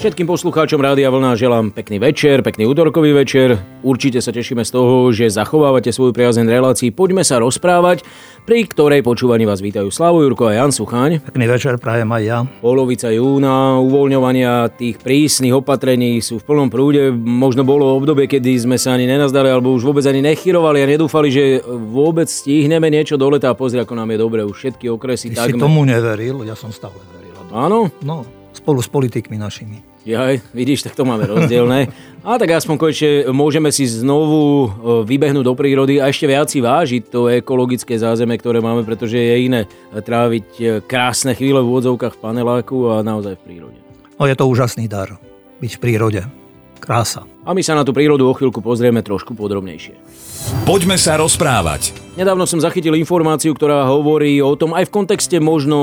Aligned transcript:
Všetkým 0.00 0.32
poslucháčom 0.32 0.80
Rádia 0.80 1.12
Vlna 1.12 1.36
želám 1.36 1.76
pekný 1.76 2.00
večer, 2.00 2.40
pekný 2.40 2.64
útorkový 2.64 3.12
večer. 3.12 3.60
Určite 3.84 4.24
sa 4.24 4.32
tešíme 4.32 4.64
z 4.64 4.72
toho, 4.72 5.12
že 5.12 5.28
zachovávate 5.28 5.92
svoju 5.92 6.16
priazeň 6.16 6.48
relácii 6.48 6.88
Poďme 6.88 7.20
sa 7.20 7.36
rozprávať, 7.36 8.00
pri 8.48 8.64
ktorej 8.64 9.04
počúvaní 9.04 9.44
vás 9.44 9.60
vítajú 9.60 9.92
Slavo 9.92 10.24
Jurko 10.24 10.48
a 10.48 10.56
Jan 10.56 10.72
Suchaň. 10.72 11.20
Pekný 11.20 11.44
večer, 11.44 11.76
prajem 11.76 12.08
aj 12.16 12.22
ja. 12.24 12.38
Polovica 12.64 13.12
júna, 13.12 13.76
uvoľňovania 13.84 14.72
tých 14.72 14.96
prísnych 15.04 15.52
opatrení 15.52 16.24
sú 16.24 16.40
v 16.40 16.48
plnom 16.48 16.72
prúde. 16.72 17.12
Možno 17.12 17.68
bolo 17.68 17.92
obdobie, 18.00 18.24
kedy 18.24 18.56
sme 18.56 18.80
sa 18.80 18.96
ani 18.96 19.04
nenazdali, 19.04 19.52
alebo 19.52 19.76
už 19.76 19.84
vôbec 19.84 20.08
ani 20.08 20.24
nechyrovali 20.24 20.80
a 20.80 20.96
nedúfali, 20.96 21.28
že 21.28 21.60
vôbec 21.68 22.24
stihneme 22.24 22.88
niečo 22.88 23.20
do 23.20 23.28
leta 23.28 23.52
a 23.52 23.54
pozri, 23.54 23.84
ako 23.84 24.00
nám 24.00 24.16
je 24.16 24.18
dobre. 24.24 24.48
Už 24.48 24.56
všetky 24.64 24.88
okresy 24.88 25.36
Ty 25.36 25.52
si 25.52 25.60
tomu 25.60 25.84
neveril, 25.84 26.40
ja 26.48 26.56
som 26.56 26.72
stále 26.72 26.96
veril. 27.12 27.36
Áno? 27.52 27.92
No, 28.00 28.39
spolu 28.70 28.86
s 28.86 28.86
politikmi 28.86 29.34
našimi. 29.34 29.82
Ja, 30.06 30.30
vidíš, 30.54 30.86
tak 30.86 30.94
to 30.94 31.02
máme 31.02 31.26
rozdielne. 31.26 31.90
A 32.22 32.38
tak 32.38 32.54
aspoň 32.54 32.76
konečne 32.78 33.10
môžeme 33.34 33.74
si 33.74 33.90
znovu 33.90 34.70
vybehnúť 35.02 35.42
do 35.42 35.58
prírody 35.58 35.98
a 35.98 36.06
ešte 36.06 36.30
viac 36.30 36.46
si 36.46 36.62
vážiť 36.62 37.10
to 37.10 37.26
ekologické 37.26 37.98
zázemie, 37.98 38.38
ktoré 38.38 38.62
máme, 38.62 38.86
pretože 38.86 39.18
je 39.18 39.36
iné 39.42 39.66
tráviť 39.90 40.46
e, 40.56 40.64
krásne 40.86 41.34
chvíle 41.34 41.58
v 41.58 41.68
úvodzovkách 41.68 42.14
v 42.14 42.22
paneláku 42.22 42.94
a 42.94 43.02
naozaj 43.02 43.34
v 43.40 43.44
prírode. 43.44 43.78
No 44.14 44.30
je 44.30 44.36
to 44.38 44.46
úžasný 44.46 44.86
dar, 44.86 45.18
byť 45.58 45.72
v 45.76 45.82
prírode. 45.82 46.22
Krása. 46.78 47.26
A 47.40 47.56
my 47.56 47.64
sa 47.64 47.72
na 47.72 47.88
tú 47.88 47.96
prírodu 47.96 48.28
o 48.28 48.36
chvíľku 48.36 48.60
pozrieme 48.60 49.00
trošku 49.00 49.32
podrobnejšie. 49.32 49.96
Poďme 50.68 51.00
sa 51.00 51.16
rozprávať. 51.16 51.96
Nedávno 52.20 52.44
som 52.44 52.60
zachytil 52.60 52.92
informáciu, 53.00 53.56
ktorá 53.56 53.88
hovorí 53.88 54.44
o 54.44 54.52
tom 54.58 54.76
aj 54.76 54.90
v 54.90 54.92
kontexte 54.92 55.36
možno 55.40 55.78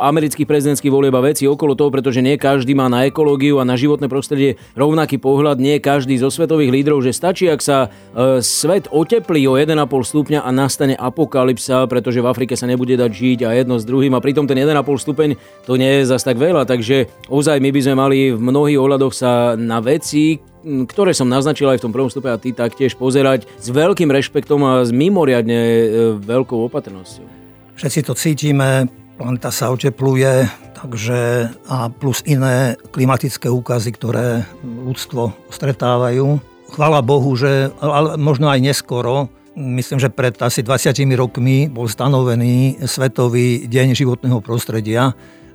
amerických 0.00 0.48
prezidentských 0.48 0.88
volieb 0.88 1.12
a 1.12 1.20
veci 1.20 1.44
okolo 1.44 1.76
toho, 1.76 1.92
pretože 1.92 2.24
nie 2.24 2.40
každý 2.40 2.72
má 2.72 2.88
na 2.88 3.04
ekológiu 3.04 3.60
a 3.60 3.68
na 3.68 3.76
životné 3.76 4.08
prostredie 4.08 4.56
rovnaký 4.72 5.20
pohľad, 5.20 5.60
nie 5.60 5.82
každý 5.84 6.16
zo 6.16 6.32
svetových 6.32 6.72
lídrov, 6.72 7.04
že 7.04 7.12
stačí, 7.12 7.44
ak 7.50 7.60
sa 7.60 7.92
e, 8.16 8.40
svet 8.40 8.88
oteplí 8.88 9.44
o 9.50 9.60
1,5 9.60 9.84
stupňa 9.84 10.40
a 10.40 10.50
nastane 10.54 10.96
apokalypsa, 10.96 11.84
pretože 11.92 12.24
v 12.24 12.30
Afrike 12.30 12.56
sa 12.56 12.64
nebude 12.64 12.96
dať 12.96 13.10
žiť 13.12 13.38
a 13.44 13.52
jedno 13.52 13.76
s 13.76 13.84
druhým 13.84 14.16
a 14.16 14.22
pritom 14.24 14.48
ten 14.48 14.56
1,5 14.56 14.80
stupeň 14.96 15.36
to 15.68 15.76
nie 15.76 16.00
je 16.00 16.08
zas 16.08 16.24
tak 16.24 16.40
veľa, 16.40 16.64
takže 16.64 17.28
ozaj 17.28 17.60
my 17.60 17.68
by 17.68 17.80
sme 17.84 17.94
mali 18.00 18.18
v 18.32 18.40
mnohých 18.40 18.80
ohľadoch 18.80 19.12
sa 19.12 19.58
na 19.60 19.82
veci, 19.84 20.51
ktoré 20.62 21.12
som 21.12 21.26
naznačil 21.26 21.68
aj 21.70 21.82
v 21.82 21.84
tom 21.88 21.92
prvom 21.94 22.10
stupe 22.10 22.30
a 22.30 22.38
ty 22.38 22.54
taktiež 22.54 22.94
pozerať 22.94 23.50
s 23.58 23.68
veľkým 23.68 24.08
rešpektom 24.08 24.60
a 24.62 24.72
s 24.86 24.90
mimoriadne 24.94 25.60
e, 25.60 25.84
veľkou 26.22 26.70
opatrnosťou. 26.70 27.26
Všetci 27.74 28.00
to 28.06 28.14
cítime, 28.14 28.86
planeta 29.18 29.50
sa 29.50 29.74
otepluje, 29.74 30.46
takže 30.78 31.50
a 31.66 31.90
plus 31.90 32.22
iné 32.26 32.78
klimatické 32.94 33.50
úkazy, 33.50 33.90
ktoré 33.94 34.46
ľudstvo 34.62 35.34
stretávajú. 35.50 36.38
Chvala 36.72 37.04
Bohu, 37.04 37.30
že 37.36 37.70
ale 37.82 38.16
možno 38.16 38.48
aj 38.48 38.64
neskoro, 38.64 39.28
myslím, 39.56 40.00
že 40.00 40.08
pred 40.08 40.32
asi 40.40 40.64
20 40.64 40.94
rokmi 41.14 41.68
bol 41.68 41.84
stanovený 41.86 42.80
Svetový 42.88 43.68
deň 43.68 43.92
životného 43.92 44.40
prostredia, 44.40 45.12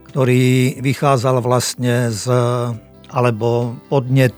ktorý 0.07 0.77
vychádzal 0.79 1.41
vlastne 1.41 2.13
z 2.13 2.25
alebo 3.07 3.75
podnet 3.87 4.35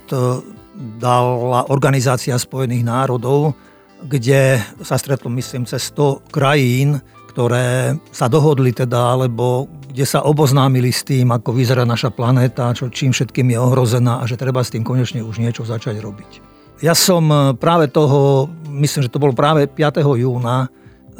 dala 0.79 1.67
Organizácia 1.67 2.39
spojených 2.39 2.87
národov, 2.87 3.51
kde 3.99 4.63
sa 4.79 4.95
stretlo, 4.95 5.27
myslím, 5.35 5.67
cez 5.67 5.91
100 5.91 6.31
krajín, 6.31 7.03
ktoré 7.35 7.99
sa 8.15 8.31
dohodli 8.31 8.71
teda, 8.71 9.15
alebo 9.19 9.67
kde 9.91 10.07
sa 10.07 10.23
oboznámili 10.23 10.89
s 10.95 11.03
tým, 11.03 11.35
ako 11.35 11.51
vyzerá 11.51 11.83
naša 11.83 12.15
planéta, 12.15 12.71
čo, 12.71 12.87
čím 12.87 13.11
všetkým 13.11 13.51
je 13.51 13.59
ohrozená 13.59 14.23
a 14.23 14.27
že 14.27 14.39
treba 14.39 14.63
s 14.63 14.71
tým 14.71 14.87
konečne 14.87 15.19
už 15.19 15.43
niečo 15.43 15.67
začať 15.67 15.99
robiť. 15.99 16.31
Ja 16.79 16.95
som 16.95 17.27
práve 17.59 17.91
toho, 17.91 18.47
myslím, 18.71 19.03
že 19.03 19.11
to 19.11 19.19
bolo 19.19 19.35
práve 19.35 19.67
5. 19.67 19.99
júna, 19.99 20.71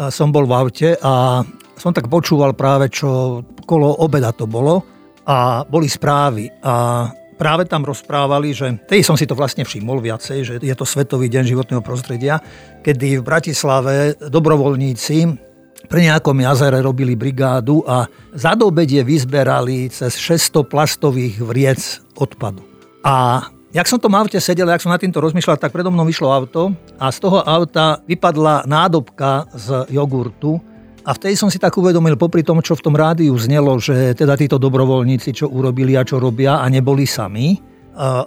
som 0.07 0.31
bol 0.31 0.47
v 0.47 0.55
aute 0.55 0.89
a 1.03 1.44
som 1.75 1.91
tak 1.91 2.07
počúval 2.07 2.55
práve, 2.55 2.88
čo 2.88 3.44
kolo 3.67 4.00
obeda 4.00 4.31
to 4.31 4.47
bolo 4.47 4.79
a 5.28 5.67
boli 5.67 5.91
správy 5.91 6.47
a 6.63 7.07
práve 7.39 7.63
tam 7.63 7.88
rozprávali, 7.88 8.51
že 8.51 8.75
tej 8.83 9.07
som 9.07 9.16
si 9.16 9.23
to 9.23 9.39
vlastne 9.39 9.63
všimol 9.63 10.03
viacej, 10.03 10.38
že 10.44 10.53
je 10.59 10.75
to 10.75 10.83
Svetový 10.83 11.31
deň 11.31 11.47
životného 11.47 11.79
prostredia, 11.79 12.44
kedy 12.83 13.23
v 13.23 13.23
Bratislave 13.23 14.19
dobrovoľníci 14.19 15.47
pri 15.88 16.01
nejakom 16.11 16.35
jazere 16.44 16.83
robili 16.83 17.16
brigádu 17.16 17.88
a 17.88 18.03
za 18.35 18.59
dobedie 18.59 18.99
vyzberali 19.07 19.88
cez 19.88 20.19
600 20.19 20.67
plastových 20.67 21.39
vriec 21.39 22.03
odpadu. 22.19 22.61
A 23.07 23.47
Jak 23.69 23.85
som 23.85 24.01
to 24.01 24.09
aute 24.09 24.41
sedel, 24.41 24.66
jak 24.66 24.81
som 24.81 24.89
na 24.89 24.97
týmto 24.97 25.22
rozmýšľal, 25.22 25.61
tak 25.61 25.69
predo 25.69 25.94
mnou 25.94 26.01
vyšlo 26.01 26.33
auto 26.33 26.73
a 26.97 27.13
z 27.13 27.22
toho 27.22 27.45
auta 27.45 28.01
vypadla 28.09 28.66
nádobka 28.66 29.45
z 29.53 29.94
jogurtu 29.94 30.57
a 31.03 31.11
vtedy 31.15 31.35
som 31.39 31.47
si 31.47 31.57
tak 31.61 31.75
uvedomil, 31.75 32.19
popri 32.19 32.43
tom, 32.43 32.59
čo 32.63 32.75
v 32.75 32.85
tom 32.85 32.95
rádiu 32.95 33.35
znelo, 33.39 33.79
že 33.79 34.15
teda 34.15 34.35
títo 34.35 34.59
dobrovoľníci, 34.59 35.43
čo 35.43 35.45
urobili 35.47 35.95
a 35.95 36.03
čo 36.03 36.19
robia 36.19 36.59
a 36.59 36.65
neboli 36.67 37.07
sami, 37.07 37.59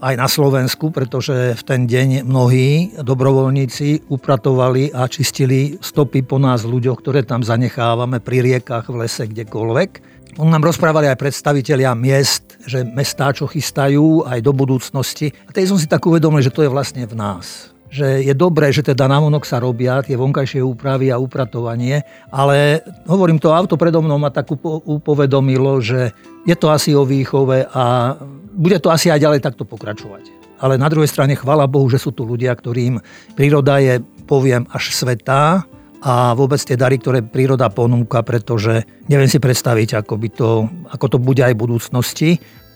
aj 0.02 0.14
na 0.20 0.28
Slovensku, 0.28 0.92
pretože 0.92 1.56
v 1.56 1.62
ten 1.64 1.88
deň 1.88 2.28
mnohí 2.28 3.00
dobrovoľníci 3.00 4.12
upratovali 4.12 4.92
a 4.92 5.08
čistili 5.08 5.80
stopy 5.80 6.20
po 6.28 6.36
nás 6.36 6.68
ľuďoch, 6.68 7.00
ktoré 7.00 7.24
tam 7.24 7.40
zanechávame 7.40 8.20
pri 8.20 8.44
riekach, 8.44 8.92
v 8.92 9.08
lese, 9.08 9.24
kdekoľvek. 9.24 9.90
On 10.36 10.48
nám 10.48 10.64
rozprávali 10.64 11.08
aj 11.08 11.16
predstavitelia 11.16 11.96
miest, 11.96 12.60
že 12.68 12.84
mestá, 12.84 13.32
čo 13.32 13.48
chystajú 13.48 14.28
aj 14.28 14.44
do 14.44 14.52
budúcnosti. 14.52 15.32
A 15.48 15.56
tej 15.56 15.72
som 15.72 15.80
si 15.80 15.88
tak 15.88 16.04
uvedomil, 16.04 16.44
že 16.44 16.52
to 16.52 16.64
je 16.64 16.72
vlastne 16.72 17.08
v 17.08 17.16
nás 17.16 17.71
že 17.92 18.24
je 18.24 18.32
dobré, 18.32 18.72
že 18.72 18.80
teda 18.80 19.04
navonok 19.04 19.44
sa 19.44 19.60
robia 19.60 20.00
tie 20.00 20.16
vonkajšie 20.16 20.64
úpravy 20.64 21.12
a 21.12 21.20
upratovanie, 21.20 22.00
ale 22.32 22.80
hovorím, 23.04 23.36
to 23.36 23.52
auto 23.52 23.76
predo 23.76 24.00
mnou 24.00 24.16
ma 24.16 24.32
tak 24.32 24.48
upovedomilo, 24.88 25.76
že 25.84 26.16
je 26.48 26.56
to 26.56 26.72
asi 26.72 26.96
o 26.96 27.04
výchove 27.04 27.68
a 27.68 28.16
bude 28.56 28.80
to 28.80 28.88
asi 28.88 29.12
aj 29.12 29.20
ďalej 29.20 29.44
takto 29.44 29.68
pokračovať. 29.68 30.56
Ale 30.64 30.80
na 30.80 30.88
druhej 30.88 31.12
strane 31.12 31.36
chvala 31.36 31.68
Bohu, 31.68 31.84
že 31.92 32.00
sú 32.00 32.16
tu 32.16 32.24
ľudia, 32.24 32.56
ktorým 32.56 32.96
príroda 33.36 33.76
je, 33.76 34.00
poviem, 34.24 34.64
až 34.72 34.96
svetá 34.96 35.68
a 36.00 36.32
vôbec 36.32 36.64
tie 36.64 36.80
dary, 36.80 36.96
ktoré 36.96 37.20
príroda 37.20 37.68
ponúka, 37.68 38.24
pretože 38.24 38.88
neviem 39.04 39.28
si 39.28 39.36
predstaviť, 39.36 40.00
ako, 40.00 40.14
by 40.16 40.28
to, 40.32 40.50
ako 40.88 41.06
to 41.12 41.18
bude 41.20 41.44
aj 41.44 41.52
v 41.52 41.62
budúcnosti. 41.62 42.30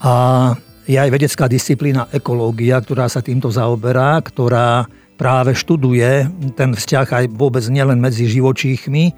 A 0.04 0.52
je 0.86 0.94
aj 1.00 1.10
vedecká 1.10 1.50
disciplína 1.50 2.06
ekológia, 2.14 2.78
ktorá 2.78 3.10
sa 3.10 3.18
týmto 3.18 3.50
zaoberá, 3.50 4.22
ktorá 4.22 4.86
práve 5.16 5.56
študuje 5.56 6.28
ten 6.54 6.70
vzťah 6.76 7.08
aj 7.08 7.24
vôbec 7.34 7.64
nielen 7.72 7.98
medzi 8.00 8.28
živočíchmi 8.28 9.12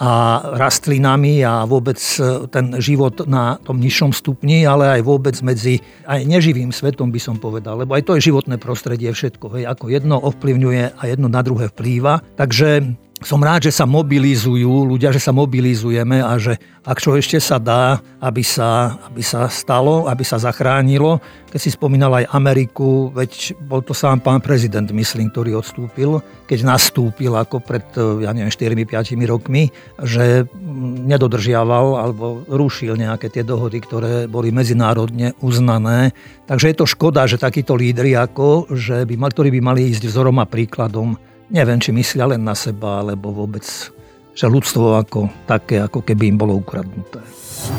a 0.00 0.40
rastlinami 0.56 1.44
a 1.44 1.68
vôbec 1.68 2.00
ten 2.48 2.72
život 2.80 3.28
na 3.28 3.60
tom 3.60 3.76
nižšom 3.76 4.16
stupni, 4.16 4.64
ale 4.64 4.96
aj 4.96 5.04
vôbec 5.04 5.36
medzi 5.44 5.84
aj 6.08 6.24
neživým 6.24 6.72
svetom 6.72 7.12
by 7.12 7.20
som 7.20 7.36
povedal, 7.36 7.76
lebo 7.84 7.92
aj 7.92 8.08
to 8.08 8.16
je 8.16 8.32
životné 8.32 8.56
prostredie 8.56 9.12
všetko, 9.12 9.60
hej, 9.60 9.68
ako 9.68 9.92
jedno 9.92 10.16
ovplyvňuje 10.16 10.96
a 10.96 11.02
jedno 11.04 11.28
na 11.28 11.44
druhé 11.44 11.68
vplýva. 11.68 12.24
Takže 12.40 12.96
som 13.20 13.40
rád, 13.44 13.68
že 13.68 13.72
sa 13.76 13.84
mobilizujú 13.84 14.88
ľudia, 14.88 15.12
že 15.12 15.20
sa 15.20 15.32
mobilizujeme 15.36 16.24
a 16.24 16.40
že 16.40 16.56
ak 16.80 16.96
čo 16.96 17.12
ešte 17.12 17.36
sa 17.36 17.60
dá, 17.60 18.00
aby 18.16 18.40
sa, 18.40 18.96
aby 19.12 19.20
sa 19.20 19.44
stalo, 19.52 20.08
aby 20.08 20.24
sa 20.24 20.40
zachránilo. 20.40 21.20
Keď 21.52 21.60
si 21.60 21.70
spomínal 21.76 22.16
aj 22.16 22.32
Ameriku, 22.32 23.12
veď 23.12 23.60
bol 23.60 23.84
to 23.84 23.92
sám 23.92 24.24
pán 24.24 24.40
prezident, 24.40 24.88
myslím, 24.88 25.28
ktorý 25.28 25.60
odstúpil, 25.60 26.24
keď 26.48 26.64
nastúpil 26.64 27.36
ako 27.36 27.60
pred, 27.60 27.84
ja 28.24 28.32
neviem, 28.32 28.48
4-5 28.48 28.88
rokmi, 29.28 29.68
že 30.00 30.48
nedodržiaval 31.04 32.00
alebo 32.00 32.40
rušil 32.48 32.96
nejaké 32.96 33.28
tie 33.28 33.44
dohody, 33.44 33.84
ktoré 33.84 34.24
boli 34.24 34.48
medzinárodne 34.48 35.36
uznané. 35.44 36.16
Takže 36.48 36.72
je 36.72 36.76
to 36.80 36.88
škoda, 36.88 37.28
že 37.28 37.36
takíto 37.36 37.76
lídry 37.76 38.16
ako, 38.16 38.72
že 38.72 39.04
by, 39.04 39.14
ktorí 39.28 39.52
by 39.52 39.60
mali 39.60 39.92
ísť 39.92 40.08
vzorom 40.08 40.40
a 40.40 40.48
príkladom 40.48 41.20
neviem, 41.50 41.82
či 41.82 41.90
myslia 41.92 42.30
len 42.30 42.42
na 42.46 42.54
seba, 42.54 43.02
alebo 43.02 43.34
vôbec, 43.34 43.66
že 44.32 44.46
ľudstvo 44.46 44.96
ako 44.96 45.28
také, 45.44 45.82
ako 45.82 46.00
keby 46.06 46.32
im 46.32 46.38
bolo 46.38 46.56
ukradnuté. 46.56 47.20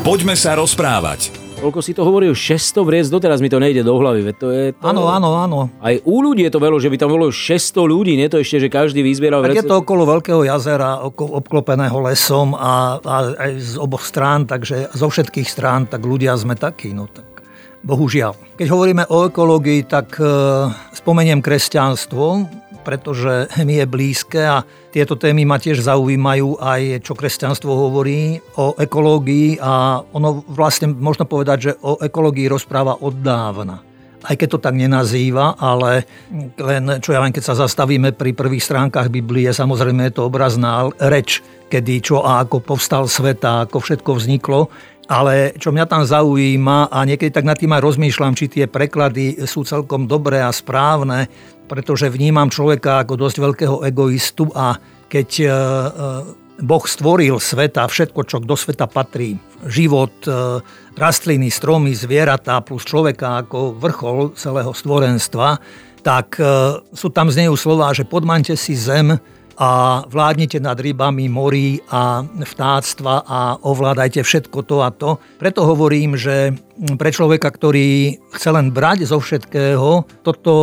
Poďme 0.06 0.38
sa 0.38 0.54
rozprávať. 0.54 1.34
Koľko 1.62 1.82
si 1.86 1.94
to 1.94 2.02
hovoril, 2.02 2.34
600 2.34 2.82
vriec, 2.82 3.06
doteraz 3.06 3.38
mi 3.38 3.46
to 3.46 3.62
nejde 3.62 3.86
do 3.86 3.94
hlavy. 3.94 4.26
Veď 4.26 4.36
to 4.42 4.48
je 4.50 4.66
to... 4.74 4.82
Áno, 4.82 5.06
áno, 5.14 5.38
áno. 5.38 5.70
Aj 5.78 5.94
u 6.02 6.18
ľudí 6.26 6.42
je 6.42 6.54
to 6.54 6.58
veľa, 6.58 6.82
že 6.82 6.90
by 6.90 6.98
tam 6.98 7.14
bolo 7.14 7.30
600 7.30 7.86
ľudí, 7.86 8.18
nie 8.18 8.26
to 8.34 8.42
ešte, 8.42 8.66
že 8.66 8.70
každý 8.74 9.06
vyzbieral. 9.06 9.46
Tak 9.46 9.62
je 9.62 9.70
to 9.70 9.86
okolo 9.86 10.10
veľkého 10.10 10.42
jazera, 10.42 11.06
obklopeného 11.06 11.94
lesom 12.02 12.58
a, 12.58 12.98
a 12.98 13.16
aj 13.38 13.52
z 13.62 13.74
oboch 13.78 14.02
strán, 14.02 14.50
takže 14.50 14.90
zo 14.90 15.06
všetkých 15.06 15.46
strán, 15.46 15.86
tak 15.86 16.02
ľudia 16.02 16.34
sme 16.34 16.58
takí, 16.58 16.98
no 16.98 17.06
tak 17.06 17.30
bohužiaľ. 17.86 18.58
Keď 18.58 18.68
hovoríme 18.70 19.04
o 19.14 19.30
ekológii, 19.30 19.86
tak 19.86 20.18
e, 20.18 20.26
spomeniem 20.98 21.46
kresťanstvo, 21.46 22.46
pretože 22.82 23.48
mi 23.64 23.78
je 23.80 23.86
blízke 23.86 24.42
a 24.42 24.66
tieto 24.92 25.16
témy 25.16 25.46
ma 25.48 25.62
tiež 25.62 25.86
zaujímajú. 25.86 26.60
Aj, 26.60 26.82
čo 27.00 27.16
kresťanstvo 27.16 27.72
hovorí 27.72 28.42
o 28.58 28.76
ekológii 28.76 29.62
a 29.62 30.02
ono 30.02 30.44
vlastne 30.50 30.92
možno 30.92 31.24
povedať, 31.30 31.58
že 31.62 31.72
o 31.86 32.02
ekológii 32.02 32.52
rozpráva 32.52 33.00
od 33.00 33.16
dávna. 33.22 33.80
Aj 34.22 34.38
keď 34.38 34.48
to 34.54 34.60
tak 34.62 34.78
nenazýva, 34.78 35.58
ale 35.58 36.06
len, 36.62 37.02
čo 37.02 37.10
ja 37.10 37.26
len 37.26 37.34
keď 37.34 37.42
sa 37.42 37.56
zastavíme 37.58 38.14
pri 38.14 38.38
prvých 38.38 38.62
stránkach 38.62 39.10
Biblie, 39.10 39.50
samozrejme 39.50 40.06
je 40.10 40.14
to 40.14 40.30
obrazná 40.30 40.86
reč, 41.02 41.42
kedy 41.74 42.06
čo 42.06 42.22
a 42.22 42.46
ako 42.46 42.62
povstal 42.62 43.10
svet 43.10 43.42
a 43.42 43.66
ako 43.66 43.82
všetko 43.82 44.22
vzniklo, 44.22 44.70
ale 45.12 45.52
čo 45.60 45.76
mňa 45.76 45.86
tam 45.92 46.08
zaujíma 46.08 46.88
a 46.88 47.04
niekedy 47.04 47.36
tak 47.36 47.44
nad 47.44 47.60
tým 47.60 47.76
aj 47.76 47.84
rozmýšľam, 47.84 48.32
či 48.32 48.48
tie 48.48 48.66
preklady 48.72 49.44
sú 49.44 49.68
celkom 49.68 50.08
dobré 50.08 50.40
a 50.40 50.56
správne, 50.56 51.28
pretože 51.68 52.08
vnímam 52.08 52.48
človeka 52.48 53.04
ako 53.04 53.20
dosť 53.20 53.38
veľkého 53.44 53.78
egoistu 53.84 54.48
a 54.56 54.80
keď 55.12 55.30
e, 55.44 55.44
e, 55.44 55.52
Boh 56.64 56.86
stvoril 56.88 57.44
svet 57.44 57.76
a 57.76 57.92
všetko, 57.92 58.24
čo 58.24 58.40
do 58.40 58.56
sveta 58.56 58.88
patrí, 58.88 59.36
život, 59.68 60.16
e, 60.24 60.64
rastliny, 60.96 61.52
stromy, 61.52 61.92
zvieratá 61.92 62.64
plus 62.64 62.88
človeka 62.88 63.44
ako 63.44 63.76
vrchol 63.76 64.40
celého 64.40 64.72
stvorenstva, 64.72 65.60
tak 66.02 66.42
sú 66.98 67.14
tam 67.14 67.30
z 67.30 67.46
nejú 67.46 67.54
slova, 67.54 67.94
že 67.94 68.10
podmante 68.10 68.58
si 68.58 68.74
zem, 68.74 69.22
a 69.62 70.02
vládnite 70.10 70.58
nad 70.58 70.74
rybami, 70.74 71.30
morí 71.30 71.78
a 71.94 72.26
vtáctva 72.26 73.22
a 73.22 73.62
ovládajte 73.62 74.26
všetko 74.26 74.60
to 74.66 74.82
a 74.82 74.90
to. 74.90 75.22
Preto 75.38 75.70
hovorím, 75.70 76.18
že 76.18 76.58
pre 76.82 77.14
človeka, 77.14 77.54
ktorý 77.54 78.18
chce 78.34 78.50
len 78.50 78.74
brať 78.74 79.06
zo 79.06 79.22
všetkého, 79.22 80.22
toto, 80.26 80.56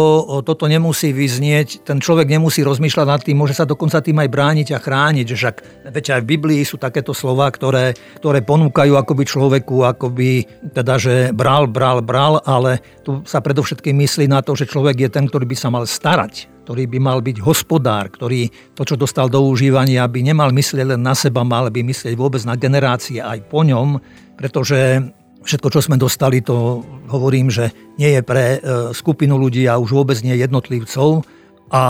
toto 0.42 0.64
nemusí 0.66 1.14
vyznieť, 1.14 1.86
ten 1.86 2.02
človek 2.02 2.26
nemusí 2.26 2.66
rozmýšľať 2.66 3.06
nad 3.06 3.22
tým, 3.22 3.38
môže 3.38 3.54
sa 3.54 3.62
dokonca 3.62 4.02
tým 4.02 4.18
aj 4.18 4.28
brániť 4.28 4.68
a 4.74 4.82
chrániť, 4.82 5.26
však 5.30 5.56
veď 5.94 6.04
aj 6.18 6.20
v 6.26 6.30
Biblii 6.34 6.62
sú 6.66 6.74
takéto 6.74 7.14
slova, 7.14 7.46
ktoré, 7.54 7.94
ktoré 8.18 8.42
ponúkajú 8.42 8.98
akoby 8.98 9.24
človeku, 9.30 9.86
akoby 9.86 10.42
teda, 10.74 10.98
že 10.98 11.14
bral, 11.30 11.70
bral, 11.70 12.02
bral, 12.02 12.42
ale 12.42 12.82
tu 13.06 13.22
sa 13.22 13.38
predovšetkým 13.38 13.94
myslí 14.02 14.26
na 14.26 14.42
to, 14.42 14.58
že 14.58 14.66
človek 14.66 14.98
je 14.98 15.08
ten, 15.14 15.30
ktorý 15.30 15.46
by 15.46 15.56
sa 15.56 15.70
mal 15.70 15.86
starať 15.86 16.58
ktorý 16.68 16.84
by 16.84 17.00
mal 17.00 17.24
byť 17.24 17.40
hospodár, 17.40 18.12
ktorý 18.12 18.52
to, 18.76 18.84
čo 18.84 19.00
dostal 19.00 19.32
do 19.32 19.40
užívania, 19.40 20.04
by 20.04 20.20
nemal 20.20 20.52
myslieť 20.52 20.84
len 20.84 21.00
na 21.00 21.16
seba, 21.16 21.40
mal 21.40 21.72
by 21.72 21.80
myslieť 21.80 22.12
vôbec 22.12 22.44
na 22.44 22.60
generácie 22.60 23.24
aj 23.24 23.40
po 23.48 23.64
ňom, 23.64 23.96
pretože 24.36 25.00
všetko, 25.42 25.68
čo 25.70 25.80
sme 25.84 25.96
dostali, 26.00 26.42
to 26.42 26.82
hovorím, 27.08 27.48
že 27.48 27.70
nie 27.96 28.14
je 28.14 28.22
pre 28.22 28.44
e, 28.56 28.58
skupinu 28.94 29.38
ľudí 29.38 29.66
a 29.66 29.78
už 29.78 29.94
vôbec 29.94 30.18
nie 30.22 30.34
jednotlivcov. 30.38 31.24
A 31.68 31.82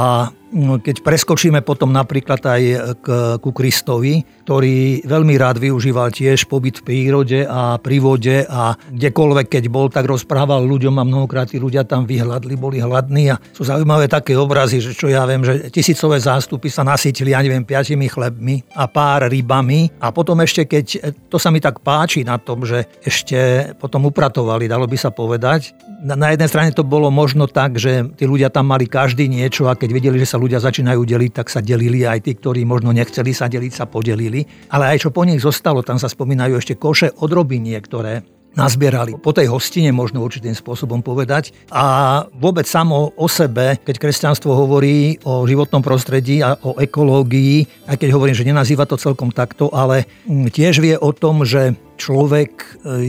keď 0.56 1.04
preskočíme 1.04 1.60
potom 1.60 1.92
napríklad 1.92 2.40
aj 2.40 2.62
k, 3.04 3.06
ku 3.38 3.50
Kristovi, 3.52 4.24
ktorý 4.48 5.04
veľmi 5.04 5.34
rád 5.36 5.60
využíval 5.60 6.08
tiež 6.08 6.48
pobyt 6.48 6.80
v 6.80 6.86
prírode 6.88 7.44
a 7.44 7.76
pri 7.76 8.00
vode 8.00 8.36
a 8.48 8.72
kdekoľvek, 8.88 9.46
keď 9.52 9.64
bol, 9.68 9.92
tak 9.92 10.08
rozprával 10.08 10.64
ľuďom 10.64 10.96
a 10.96 11.04
mnohokrát 11.04 11.52
tí 11.52 11.60
ľudia 11.60 11.84
tam 11.84 12.08
vyhľadli, 12.08 12.56
boli 12.56 12.80
hladní 12.80 13.36
a 13.36 13.40
sú 13.52 13.68
zaujímavé 13.68 14.08
také 14.08 14.32
obrazy, 14.40 14.80
že 14.80 14.96
čo 14.96 15.12
ja 15.12 15.28
viem, 15.28 15.44
že 15.44 15.68
tisícové 15.68 16.16
zástupy 16.16 16.72
sa 16.72 16.80
nasítili, 16.80 17.36
ja 17.36 17.44
neviem, 17.44 17.68
piatimi 17.68 18.08
chlebmi 18.08 18.64
a 18.72 18.88
pár 18.88 19.28
rybami 19.28 20.00
a 20.00 20.08
potom 20.08 20.40
ešte, 20.40 20.64
keď 20.64 21.12
to 21.28 21.36
sa 21.36 21.52
mi 21.52 21.60
tak 21.60 21.84
páči 21.84 22.24
na 22.24 22.40
tom, 22.40 22.64
že 22.64 22.88
ešte 23.04 23.70
potom 23.76 24.08
upratovali, 24.08 24.64
dalo 24.64 24.88
by 24.88 24.96
sa 24.96 25.12
povedať. 25.12 25.76
Na, 26.00 26.16
na 26.16 26.32
jednej 26.32 26.48
strane 26.48 26.70
to 26.72 26.86
bolo 26.86 27.12
možno 27.12 27.44
tak, 27.44 27.76
že 27.76 28.06
tí 28.16 28.24
ľudia 28.24 28.48
tam 28.48 28.70
mali 28.70 28.88
každý 28.88 29.28
niečo 29.28 29.68
a 29.68 29.76
keď 29.76 29.90
videli, 29.92 30.16
že 30.22 30.30
sa 30.30 30.37
ľudia 30.38 30.62
začínajú 30.62 31.02
deliť, 31.02 31.32
tak 31.34 31.50
sa 31.50 31.58
delili 31.58 32.06
aj 32.06 32.24
tí, 32.24 32.38
ktorí 32.38 32.62
možno 32.62 32.94
nechceli 32.94 33.34
sa 33.34 33.50
deliť, 33.50 33.72
sa 33.74 33.90
podelili. 33.90 34.46
Ale 34.70 34.94
aj 34.94 35.04
čo 35.04 35.10
po 35.10 35.26
nich 35.26 35.42
zostalo, 35.42 35.82
tam 35.82 35.98
sa 35.98 36.06
spomínajú 36.06 36.54
ešte 36.56 36.78
koše 36.78 37.18
odrobinie, 37.18 37.76
ktoré 37.82 38.37
nazbierali 38.56 39.18
po 39.20 39.30
tej 39.30 39.50
hostine, 39.50 39.94
možno 39.94 40.24
určitým 40.24 40.54
spôsobom 40.56 41.04
povedať. 41.04 41.54
A 41.70 42.24
vôbec 42.34 42.64
samo 42.64 43.12
o 43.14 43.26
sebe, 43.30 43.78
keď 43.82 43.96
kresťanstvo 44.02 44.50
hovorí 44.50 45.20
o 45.22 45.44
životnom 45.46 45.84
prostredí 45.84 46.42
a 46.42 46.56
o 46.62 46.74
ekológii, 46.78 47.86
aj 47.86 47.96
keď 48.00 48.08
hovorím, 48.14 48.36
že 48.38 48.48
nenazýva 48.48 48.88
to 48.88 48.98
celkom 48.98 49.30
takto, 49.30 49.70
ale 49.70 50.08
tiež 50.28 50.82
vie 50.82 50.98
o 50.98 51.14
tom, 51.14 51.46
že 51.46 51.78
človek 51.98 52.50
e, 52.54 52.66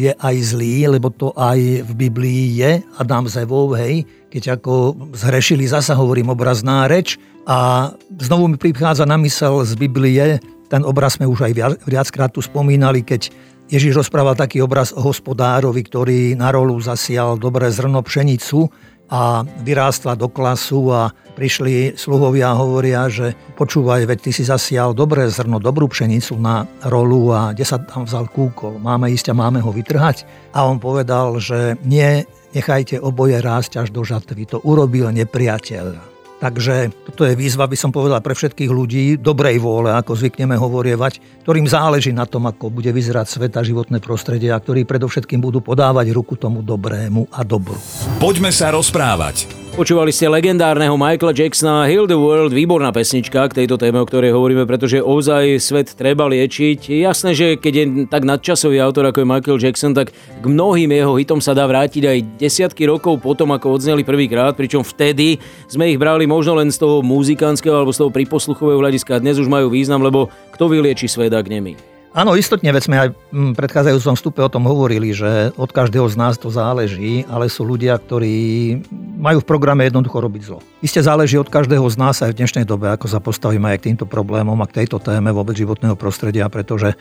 je 0.10 0.12
aj 0.18 0.36
zlý, 0.42 0.90
lebo 0.90 1.14
to 1.14 1.30
aj 1.38 1.86
v 1.86 1.92
Biblii 1.94 2.58
je, 2.58 2.72
Adam 2.98 3.30
z 3.30 3.46
Evou, 3.46 3.78
hej, 3.78 4.04
keď 4.34 4.62
ako 4.62 4.98
zhrešili, 5.14 5.70
zasa 5.70 5.94
hovorím 5.94 6.34
obrazná 6.34 6.90
reč 6.90 7.22
a 7.46 7.90
znovu 8.18 8.50
mi 8.50 8.58
prichádza 8.58 9.06
na 9.06 9.18
mysel 9.22 9.62
z 9.66 9.78
Biblie, 9.78 10.42
ten 10.70 10.86
obraz 10.86 11.18
sme 11.18 11.26
už 11.26 11.50
aj 11.50 11.54
viackrát 11.90 12.30
tu 12.30 12.46
spomínali, 12.46 13.02
keď 13.02 13.34
Ježiš 13.70 14.02
rozprával 14.02 14.34
taký 14.34 14.66
obraz 14.66 14.90
o 14.90 14.98
hospodárovi, 14.98 15.86
ktorý 15.86 16.34
na 16.34 16.50
rolu 16.50 16.82
zasial 16.82 17.38
dobré 17.38 17.70
zrno 17.70 18.02
pšenicu 18.02 18.66
a 19.14 19.46
vyrástla 19.46 20.18
do 20.18 20.26
klasu 20.26 20.90
a 20.90 21.14
prišli 21.38 21.94
sluhovia 21.94 22.50
a 22.50 22.58
hovoria, 22.58 23.06
že 23.14 23.38
počúvaj, 23.54 24.10
veď 24.10 24.20
ty 24.26 24.32
si 24.34 24.42
zasial 24.42 24.98
dobré 24.98 25.30
zrno, 25.30 25.62
dobrú 25.62 25.86
pšenicu 25.86 26.34
na 26.42 26.66
rolu 26.90 27.30
a 27.30 27.54
kde 27.54 27.66
sa 27.66 27.78
tam 27.78 28.10
vzal 28.10 28.26
kúkol, 28.34 28.82
máme 28.82 29.14
ísť 29.14 29.34
a 29.34 29.38
máme 29.38 29.62
ho 29.62 29.70
vytrhať. 29.70 30.26
A 30.58 30.66
on 30.66 30.82
povedal, 30.82 31.38
že 31.38 31.78
nie, 31.86 32.26
nechajte 32.58 32.98
oboje 32.98 33.38
rásť 33.38 33.86
až 33.86 33.94
do 33.94 34.02
žatvy, 34.02 34.50
to 34.50 34.58
urobil 34.66 35.14
nepriateľ. 35.14 36.19
Takže 36.40 36.96
toto 37.12 37.28
je 37.28 37.36
výzva, 37.36 37.68
by 37.68 37.76
som 37.76 37.92
povedal, 37.92 38.24
pre 38.24 38.32
všetkých 38.32 38.72
ľudí 38.72 39.04
dobrej 39.20 39.60
vôle, 39.60 39.92
ako 39.92 40.16
zvykneme 40.16 40.56
hovorievať, 40.56 41.44
ktorým 41.44 41.68
záleží 41.68 42.16
na 42.16 42.24
tom, 42.24 42.48
ako 42.48 42.72
bude 42.72 42.90
vyzerať 42.96 43.28
svet 43.28 43.54
a 43.60 43.62
životné 43.62 44.00
prostredie 44.00 44.48
a 44.56 44.64
ktorí 44.64 44.88
predovšetkým 44.88 45.44
budú 45.44 45.60
podávať 45.60 46.16
ruku 46.16 46.40
tomu 46.40 46.64
dobrému 46.64 47.28
a 47.36 47.44
dobru. 47.44 47.76
Poďme 48.24 48.56
sa 48.56 48.72
rozprávať. 48.72 49.69
Počúvali 49.80 50.12
ste 50.12 50.28
legendárneho 50.28 51.00
Michaela 51.00 51.32
Jacksona 51.32 51.88
Heal 51.88 52.04
the 52.04 52.20
World, 52.20 52.52
výborná 52.52 52.92
pesnička 52.92 53.48
k 53.48 53.64
tejto 53.64 53.80
téme, 53.80 53.96
o 53.96 54.04
ktorej 54.04 54.36
hovoríme, 54.36 54.68
pretože 54.68 55.00
ozaj 55.00 55.56
svet 55.56 55.96
treba 55.96 56.28
liečiť. 56.28 57.00
Jasné, 57.00 57.32
že 57.32 57.56
keď 57.56 57.74
je 57.80 57.86
tak 58.12 58.28
nadčasový 58.28 58.76
autor 58.84 59.08
ako 59.08 59.24
je 59.24 59.32
Michael 59.32 59.56
Jackson, 59.64 59.96
tak 59.96 60.12
k 60.12 60.44
mnohým 60.44 60.92
jeho 60.92 61.16
hitom 61.16 61.40
sa 61.40 61.56
dá 61.56 61.64
vrátiť 61.64 62.04
aj 62.12 62.18
desiatky 62.36 62.92
rokov 62.92 63.24
potom, 63.24 63.56
ako 63.56 63.80
odzneli 63.80 64.04
prvýkrát, 64.04 64.52
pričom 64.52 64.84
vtedy 64.84 65.40
sme 65.72 65.88
ich 65.88 65.96
brali 65.96 66.28
možno 66.28 66.60
len 66.60 66.76
z 66.76 66.84
toho 66.84 67.00
muzikánskeho 67.00 67.80
alebo 67.80 67.96
z 67.96 68.04
toho 68.04 68.12
príposluchového 68.12 68.84
hľadiska. 68.84 69.24
Dnes 69.24 69.40
už 69.40 69.48
majú 69.48 69.72
význam, 69.72 70.04
lebo 70.04 70.28
kto 70.52 70.68
vylieči 70.68 71.08
svet, 71.08 71.32
ak 71.32 71.48
nemi. 71.48 71.99
Áno, 72.10 72.34
istotne, 72.34 72.74
veď 72.74 72.84
sme 72.90 72.98
aj 72.98 73.10
v 73.14 73.54
predchádzajúcom 73.54 74.18
vstupe 74.18 74.42
o 74.42 74.50
tom 74.50 74.66
hovorili, 74.66 75.14
že 75.14 75.54
od 75.62 75.70
každého 75.70 76.10
z 76.10 76.18
nás 76.18 76.42
to 76.42 76.50
záleží, 76.50 77.22
ale 77.30 77.54
sú 77.54 77.62
ľudia, 77.62 78.02
ktorí 78.02 78.82
majú 79.22 79.46
v 79.46 79.50
programe 79.50 79.86
jednoducho 79.86 80.18
robiť 80.18 80.42
zlo. 80.42 80.60
Isté 80.82 81.06
záleží 81.06 81.38
od 81.38 81.54
každého 81.54 81.86
z 81.86 81.98
nás 82.02 82.18
aj 82.26 82.34
v 82.34 82.40
dnešnej 82.42 82.66
dobe, 82.66 82.90
ako 82.90 83.06
sa 83.06 83.22
postavíme 83.22 83.70
aj 83.70 83.78
k 83.78 83.86
týmto 83.94 84.10
problémom 84.10 84.58
a 84.58 84.66
k 84.66 84.82
tejto 84.82 84.98
téme 84.98 85.30
vôbec 85.30 85.54
životného 85.54 85.94
prostredia, 85.94 86.50
pretože 86.50 86.98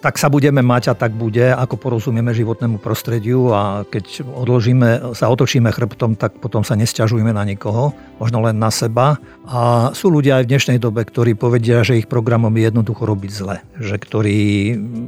tak 0.00 0.16
sa 0.16 0.30
budeme 0.30 0.62
mať 0.62 0.92
a 0.92 0.94
tak 0.94 1.14
bude, 1.14 1.50
ako 1.50 1.74
porozumieme 1.76 2.30
životnému 2.34 2.78
prostrediu 2.78 3.50
a 3.50 3.82
keď 3.88 4.24
odložíme, 4.24 5.14
sa 5.14 5.30
otočíme 5.30 5.70
chrbtom, 5.72 6.14
tak 6.14 6.38
potom 6.38 6.62
sa 6.62 6.78
nesťažujeme 6.78 7.34
na 7.34 7.42
nikoho, 7.42 7.92
možno 8.22 8.42
len 8.44 8.56
na 8.56 8.70
seba. 8.70 9.18
A 9.48 9.90
sú 9.96 10.12
ľudia 10.12 10.40
aj 10.40 10.44
v 10.44 10.50
dnešnej 10.54 10.78
dobe, 10.78 11.02
ktorí 11.04 11.32
povedia, 11.32 11.80
že 11.80 11.98
ich 11.98 12.10
programom 12.10 12.52
je 12.52 12.68
jednoducho 12.68 13.02
robiť 13.08 13.30
zle, 13.32 13.56
že 13.80 13.96
ktorí 13.96 14.38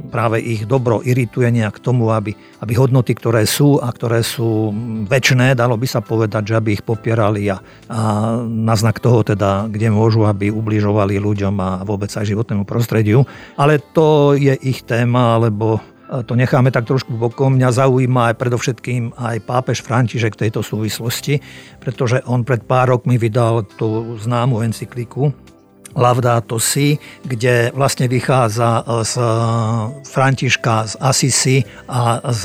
práve 0.09 0.41
ich 0.41 0.65
dobro 0.65 0.99
irituje 1.05 1.47
nejak 1.53 1.77
tomu, 1.77 2.09
aby, 2.09 2.33
aby 2.63 2.73
hodnoty, 2.73 3.13
ktoré 3.13 3.45
sú 3.45 3.77
a 3.77 3.93
ktoré 3.93 4.25
sú 4.25 4.73
väčšné, 5.05 5.53
dalo 5.53 5.77
by 5.77 5.87
sa 5.87 6.01
povedať, 6.01 6.53
že 6.53 6.57
aby 6.57 6.69
ich 6.79 6.83
popierali 6.83 7.47
a, 7.53 7.61
a 7.87 7.99
na 8.41 8.73
znak 8.73 8.97
toho 8.97 9.21
teda, 9.21 9.69
kde 9.69 9.93
môžu, 9.93 10.25
aby 10.25 10.49
ubližovali 10.49 11.21
ľuďom 11.21 11.55
a 11.61 11.69
vôbec 11.85 12.09
aj 12.09 12.25
životnému 12.25 12.65
prostrediu. 12.65 13.23
Ale 13.55 13.77
to 13.93 14.33
je 14.33 14.50
je 14.51 14.75
ich 14.75 14.83
téma, 14.83 15.39
alebo 15.39 15.79
to 16.27 16.35
necháme 16.35 16.75
tak 16.75 16.91
trošku 16.91 17.15
bokom. 17.15 17.55
Mňa 17.55 17.71
zaujíma 17.71 18.21
aj 18.31 18.35
predovšetkým 18.35 19.15
aj 19.15 19.47
pápež 19.47 19.79
František 19.79 20.35
v 20.35 20.41
tejto 20.47 20.59
súvislosti, 20.59 21.39
pretože 21.79 22.19
on 22.27 22.43
pred 22.43 22.67
pár 22.67 22.91
rokmi 22.91 23.15
vydal 23.15 23.63
tú 23.79 24.19
známu 24.19 24.59
encykliku 24.67 25.31
Laudato 25.95 26.55
Si, 26.59 26.95
kde 27.27 27.71
vlastne 27.75 28.07
vychádza 28.07 28.83
z 29.03 29.13
Františka 30.07 30.87
z 30.87 30.93
Asisi 31.03 31.57
a 31.91 32.23
z 32.31 32.43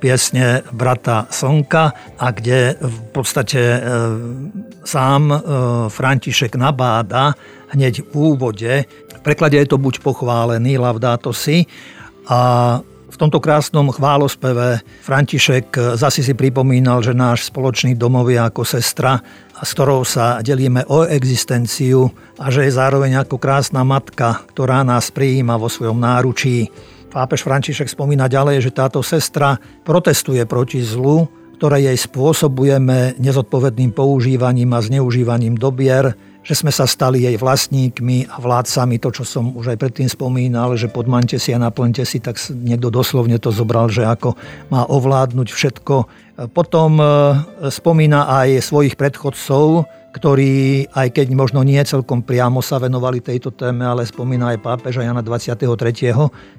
piesne 0.00 0.64
Brata 0.72 1.28
Slnka 1.28 2.16
a 2.16 2.26
kde 2.32 2.80
v 2.80 2.98
podstate 3.12 3.60
e, 3.60 3.78
sám 4.80 5.22
e, 5.28 5.36
František 5.92 6.56
nabáda 6.56 7.36
hneď 7.76 8.08
v 8.10 8.14
úvode 8.16 8.72
v 9.20 9.26
preklade 9.28 9.60
je 9.60 9.68
to 9.68 9.76
buď 9.76 10.00
pochválený, 10.00 10.80
lavdáto 10.80 11.36
si, 11.36 11.68
a 12.24 12.40
v 13.10 13.16
tomto 13.18 13.42
krásnom 13.42 13.90
chválospeve 13.90 14.80
František 15.02 15.98
zasi 15.98 16.22
si 16.22 16.32
pripomínal, 16.32 17.02
že 17.02 17.10
náš 17.10 17.50
spoločný 17.50 17.98
domov 17.98 18.30
je 18.30 18.38
ako 18.38 18.62
sestra, 18.62 19.18
s 19.60 19.70
ktorou 19.76 20.06
sa 20.06 20.40
delíme 20.40 20.86
o 20.86 21.04
existenciu 21.04 22.06
a 22.38 22.48
že 22.48 22.64
je 22.64 22.72
zároveň 22.72 23.20
ako 23.20 23.36
krásna 23.36 23.82
matka, 23.82 24.46
ktorá 24.54 24.86
nás 24.86 25.10
prijíma 25.10 25.58
vo 25.58 25.66
svojom 25.66 25.98
náručí. 25.98 26.70
Pápež 27.10 27.42
František 27.42 27.90
spomína 27.90 28.30
ďalej, 28.30 28.70
že 28.70 28.72
táto 28.72 29.02
sestra 29.02 29.58
protestuje 29.82 30.46
proti 30.46 30.78
zlu, 30.80 31.26
ktoré 31.58 31.82
jej 31.90 31.98
spôsobujeme 31.98 33.18
nezodpovedným 33.18 33.90
používaním 33.90 34.70
a 34.72 34.80
zneužívaním 34.80 35.58
dobier, 35.58 36.14
že 36.40 36.56
sme 36.56 36.72
sa 36.72 36.88
stali 36.88 37.28
jej 37.28 37.36
vlastníkmi 37.36 38.32
a 38.32 38.40
vládcami, 38.40 38.96
to, 38.96 39.12
čo 39.12 39.24
som 39.28 39.52
už 39.52 39.76
aj 39.76 39.78
predtým 39.78 40.08
spomínal, 40.08 40.72
že 40.72 40.88
podmante 40.88 41.36
si 41.36 41.52
a 41.52 41.60
naplňte 41.60 42.04
si, 42.08 42.16
tak 42.16 42.40
niekto 42.48 42.88
doslovne 42.88 43.36
to 43.36 43.52
zobral, 43.52 43.92
že 43.92 44.08
ako 44.08 44.40
má 44.72 44.88
ovládnuť 44.88 45.48
všetko. 45.52 45.94
Potom 46.56 46.96
e, 46.96 47.04
spomína 47.68 48.24
aj 48.24 48.64
svojich 48.64 48.96
predchodcov, 48.96 49.84
ktorí, 50.16 50.88
aj 50.90 51.12
keď 51.12 51.26
možno 51.36 51.60
nie 51.60 51.78
celkom 51.84 52.24
priamo 52.24 52.64
sa 52.64 52.80
venovali 52.80 53.20
tejto 53.20 53.52
téme, 53.52 53.84
ale 53.84 54.08
spomína 54.08 54.56
aj 54.56 54.64
pápeža 54.64 55.04
Jana 55.04 55.20
23., 55.20 55.60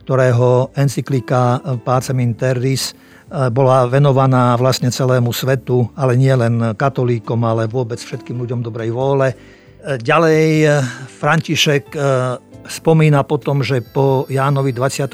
ktorého 0.05 0.71
encyklika 0.77 1.59
Pacem 1.81 2.21
in 2.21 2.37
Terris 2.37 2.93
e, 2.93 3.49
bola 3.49 3.89
venovaná 3.89 4.53
vlastne 4.61 4.93
celému 4.93 5.33
svetu, 5.33 5.89
ale 5.97 6.13
nie 6.13 6.31
len 6.37 6.77
katolíkom, 6.77 7.41
ale 7.41 7.65
vôbec 7.65 7.97
všetkým 7.97 8.37
ľuďom 8.37 8.61
dobrej 8.61 8.93
vôle 8.93 9.33
Ďalej 9.81 10.45
eh, 10.61 10.77
František 11.09 11.97
eh, 11.97 12.37
spomína 12.69 13.25
potom, 13.25 13.65
že 13.65 13.81
po 13.81 14.29
Jánovi 14.29 14.77
23. 14.77 15.09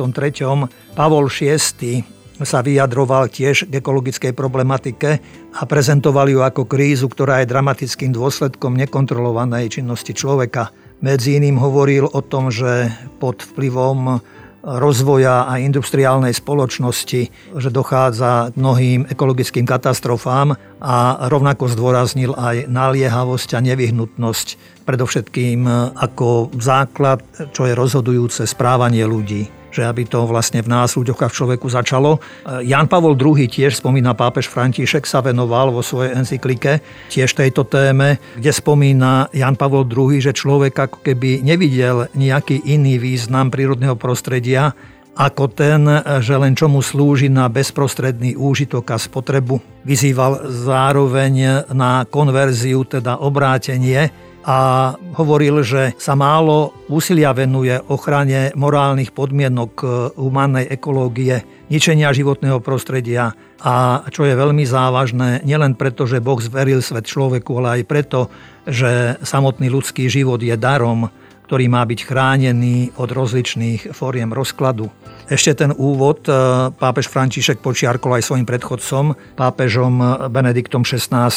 Pavol 0.92 1.32
VI 1.32 2.04
sa 2.38 2.62
vyjadroval 2.62 3.34
tiež 3.34 3.72
k 3.72 3.82
ekologickej 3.82 4.36
problematike 4.36 5.24
a 5.58 5.62
prezentoval 5.66 6.30
ju 6.30 6.44
ako 6.44 6.70
krízu, 6.70 7.10
ktorá 7.10 7.42
je 7.42 7.50
dramatickým 7.50 8.14
dôsledkom 8.14 8.78
nekontrolovanej 8.78 9.82
činnosti 9.82 10.14
človeka. 10.14 10.70
Medzi 11.02 11.40
iným 11.40 11.58
hovoril 11.58 12.06
o 12.06 12.22
tom, 12.22 12.54
že 12.54 12.94
pod 13.18 13.42
vplyvom 13.42 14.22
rozvoja 14.68 15.48
a 15.48 15.64
industriálnej 15.64 16.36
spoločnosti, 16.36 17.22
že 17.56 17.70
dochádza 17.72 18.52
k 18.52 18.60
mnohým 18.60 19.08
ekologickým 19.08 19.64
katastrofám 19.64 20.60
a 20.84 20.98
rovnako 21.32 21.72
zdôraznil 21.72 22.36
aj 22.36 22.68
naliehavosť 22.68 23.56
a 23.56 23.64
nevyhnutnosť, 23.64 24.48
predovšetkým 24.84 25.64
ako 25.96 26.52
základ, 26.60 27.24
čo 27.56 27.64
je 27.64 27.74
rozhodujúce 27.74 28.44
správanie 28.44 29.08
ľudí 29.08 29.57
že 29.72 29.86
aby 29.86 30.08
to 30.08 30.26
vlastne 30.26 30.64
v 30.64 30.72
nás, 30.72 30.96
ľuďoch 30.96 31.22
a 31.24 31.28
v 31.30 31.38
človeku 31.38 31.68
začalo. 31.70 32.20
Jan 32.66 32.88
Pavol 32.88 33.14
II 33.20 33.48
tiež 33.48 33.78
spomína 33.78 34.18
pápež 34.18 34.48
František, 34.50 35.06
sa 35.06 35.22
venoval 35.22 35.70
vo 35.72 35.86
svojej 35.86 36.16
encyklike 36.18 36.80
tiež 37.12 37.36
tejto 37.36 37.68
téme, 37.68 38.18
kde 38.36 38.52
spomína 38.52 39.30
Jan 39.36 39.56
Pavol 39.56 39.86
II, 39.86 40.18
že 40.18 40.36
človek 40.36 40.74
ako 40.76 41.04
keby 41.04 41.46
nevidel 41.46 42.10
nejaký 42.16 42.64
iný 42.68 42.98
význam 42.98 43.54
prírodného 43.54 43.96
prostredia, 44.00 44.74
ako 45.18 45.50
ten, 45.50 45.82
že 46.22 46.38
len 46.38 46.54
čomu 46.54 46.86
slúži 46.86 47.28
na 47.28 47.50
bezprostredný 47.50 48.38
úžitok 48.38 48.94
a 48.94 48.98
spotrebu. 49.02 49.58
Vyzýval 49.82 50.54
zároveň 50.54 51.66
na 51.74 52.06
konverziu, 52.06 52.86
teda 52.86 53.18
obrátenie 53.18 54.14
a 54.48 54.94
hovoril, 55.20 55.60
že 55.60 55.92
sa 56.00 56.16
málo 56.16 56.72
úsilia 56.88 57.36
venuje 57.36 57.76
ochrane 57.92 58.56
morálnych 58.56 59.12
podmienok 59.12 59.72
e, 59.84 59.86
humannej 60.16 60.72
ekológie, 60.72 61.44
ničenia 61.68 62.16
životného 62.16 62.64
prostredia 62.64 63.36
a 63.60 64.08
čo 64.08 64.24
je 64.24 64.40
veľmi 64.40 64.64
závažné, 64.64 65.44
nielen 65.44 65.76
preto, 65.76 66.08
že 66.08 66.24
Boh 66.24 66.40
zveril 66.40 66.80
svet 66.80 67.12
človeku, 67.12 67.60
ale 67.60 67.82
aj 67.82 67.84
preto, 67.92 68.20
že 68.64 69.20
samotný 69.20 69.68
ľudský 69.68 70.08
život 70.08 70.40
je 70.40 70.56
darom, 70.56 71.12
ktorý 71.48 71.72
má 71.72 71.88
byť 71.88 72.00
chránený 72.04 72.92
od 73.00 73.08
rozličných 73.08 73.96
fóriem 73.96 74.36
rozkladu. 74.36 74.92
Ešte 75.32 75.63
ten 75.63 75.72
úvod 75.72 76.27
e, 76.27 76.32
pápež 76.75 77.08
František 77.08 77.63
počiarkol 77.63 78.20
aj 78.20 78.27
svojim 78.27 78.44
predchodcom, 78.44 79.16
pápežom 79.39 80.27
Benediktom 80.27 80.84
XVI, 80.84 81.32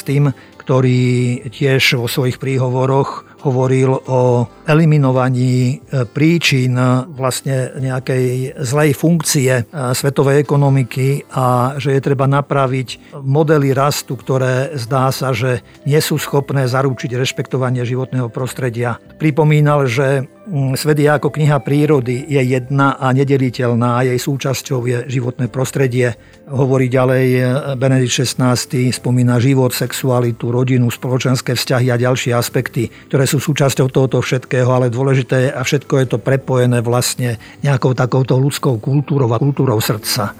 ktorý 0.58 1.02
tiež 1.54 1.94
vo 1.94 2.10
svojich 2.10 2.42
príhovoroch 2.42 3.29
hovoril 3.44 3.90
o 4.06 4.46
eliminovaní 4.68 5.76
e, 5.80 6.04
príčin 6.04 6.76
vlastne 7.16 7.74
nejakej 7.80 8.56
zlej 8.60 8.90
funkcie 8.94 9.52
e, 9.60 9.62
svetovej 9.96 10.44
ekonomiky 10.44 11.24
a 11.32 11.76
že 11.80 11.96
je 11.96 12.00
treba 12.00 12.28
napraviť 12.28 13.16
modely 13.24 13.72
rastu, 13.72 14.16
ktoré 14.16 14.76
zdá 14.76 15.10
sa, 15.10 15.32
že 15.32 15.64
nie 15.88 15.98
sú 15.98 16.20
schopné 16.20 16.68
zaručiť 16.68 17.16
rešpektovanie 17.16 17.82
životného 17.82 18.28
prostredia. 18.28 19.00
Pripomínal, 19.18 19.88
že 19.88 20.28
svet 20.74 20.98
je 20.98 21.08
ako 21.08 21.28
kniha 21.30 21.60
prírody, 21.60 22.24
je 22.24 22.40
jedna 22.40 22.96
a 22.96 23.12
nedeliteľná 23.12 24.02
jej 24.08 24.18
súčasťou 24.18 24.80
je 24.88 24.98
životné 25.06 25.52
prostredie. 25.52 26.16
Hovorí 26.48 26.88
ďalej 26.88 27.26
eh, 27.36 27.44
Benedikt 27.76 28.24
XVI, 28.24 28.56
spomína 28.90 29.36
život, 29.38 29.76
sexualitu, 29.76 30.48
rodinu, 30.48 30.88
spoločenské 30.88 31.54
vzťahy 31.54 31.92
a 31.92 32.00
ďalšie 32.00 32.32
aspekty, 32.32 32.88
ktoré 33.12 33.28
sú 33.28 33.38
súčasťou 33.38 33.92
tohoto 33.92 34.18
všetkého, 34.24 34.68
ale 34.68 34.88
dôležité 34.88 35.52
a 35.52 35.60
všetko 35.60 35.94
je 36.00 36.06
to 36.16 36.18
prepojené 36.18 36.80
vlastne 36.80 37.36
nejakou 37.60 37.92
takouto 37.92 38.40
ľudskou 38.40 38.80
kultúrou 38.80 39.30
a 39.30 39.38
kultúrou 39.38 39.78
srdca. 39.78 40.32